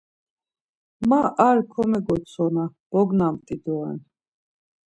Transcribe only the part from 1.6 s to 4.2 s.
komegotsona bognamt̆i doren.